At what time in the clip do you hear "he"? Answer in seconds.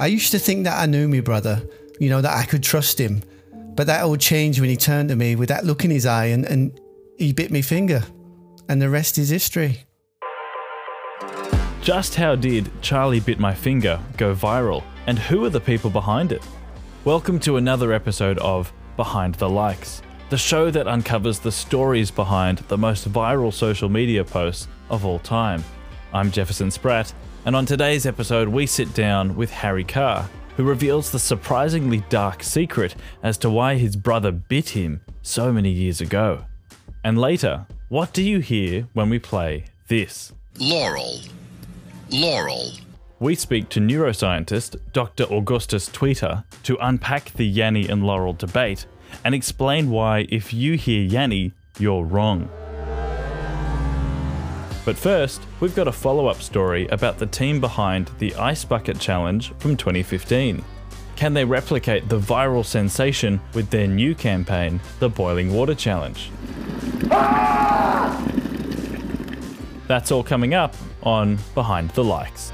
4.70-4.76, 7.18-7.34